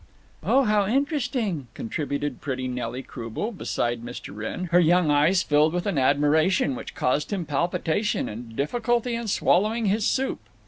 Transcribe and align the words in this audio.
"Oh, 0.43 0.63
how 0.63 0.87
interesting!" 0.87 1.67
contributed 1.75 2.41
pretty 2.41 2.67
Nelly 2.67 3.03
Croubel, 3.03 3.51
beside 3.51 4.01
Mr. 4.01 4.35
Wrenn, 4.35 4.63
her 4.71 4.79
young 4.79 5.11
eyes 5.11 5.43
filled 5.43 5.73
with 5.73 5.85
an 5.85 5.99
admiration 5.99 6.73
which 6.73 6.95
caused 6.95 7.31
him 7.31 7.45
palpitation 7.45 8.27
and 8.27 8.55
difficulty 8.55 9.13
in 9.13 9.27
swallowing 9.27 9.85
his 9.85 10.07
soup. 10.07 10.39